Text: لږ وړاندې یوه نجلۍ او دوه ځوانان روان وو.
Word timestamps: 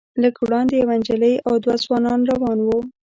لږ 0.21 0.35
وړاندې 0.43 0.73
یوه 0.81 0.95
نجلۍ 1.01 1.35
او 1.47 1.53
دوه 1.63 1.75
ځوانان 1.83 2.19
روان 2.31 2.57
وو. 2.63 2.79